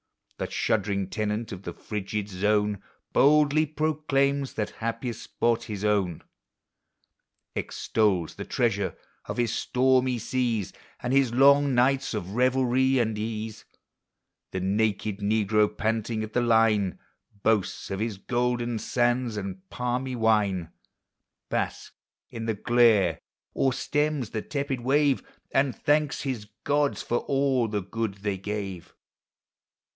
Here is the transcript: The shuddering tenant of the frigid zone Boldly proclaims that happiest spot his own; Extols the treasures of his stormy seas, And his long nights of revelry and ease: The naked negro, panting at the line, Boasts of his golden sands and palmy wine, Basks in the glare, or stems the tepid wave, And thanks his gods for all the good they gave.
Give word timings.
The 0.39 0.49
shuddering 0.49 1.11
tenant 1.11 1.51
of 1.51 1.61
the 1.61 1.73
frigid 1.73 2.27
zone 2.27 2.81
Boldly 3.13 3.67
proclaims 3.67 4.53
that 4.53 4.71
happiest 4.81 5.21
spot 5.21 5.65
his 5.65 5.85
own; 5.85 6.23
Extols 7.53 8.33
the 8.33 8.43
treasures 8.43 8.93
of 9.25 9.37
his 9.37 9.53
stormy 9.53 10.17
seas, 10.17 10.73
And 11.01 11.13
his 11.13 11.31
long 11.31 11.75
nights 11.75 12.15
of 12.15 12.31
revelry 12.31 12.97
and 12.97 13.15
ease: 13.19 13.65
The 14.49 14.59
naked 14.59 15.19
negro, 15.19 15.77
panting 15.77 16.23
at 16.23 16.33
the 16.33 16.41
line, 16.41 16.97
Boasts 17.43 17.91
of 17.91 17.99
his 17.99 18.17
golden 18.17 18.79
sands 18.79 19.37
and 19.37 19.69
palmy 19.69 20.15
wine, 20.15 20.71
Basks 21.49 21.91
in 22.31 22.45
the 22.47 22.55
glare, 22.55 23.19
or 23.53 23.71
stems 23.71 24.31
the 24.31 24.41
tepid 24.41 24.79
wave, 24.79 25.21
And 25.51 25.75
thanks 25.75 26.23
his 26.23 26.45
gods 26.63 27.03
for 27.03 27.17
all 27.19 27.67
the 27.67 27.83
good 27.83 28.15
they 28.15 28.39
gave. 28.39 28.95